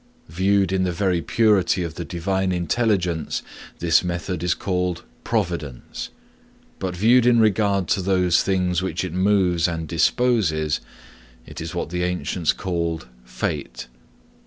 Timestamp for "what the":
11.75-12.01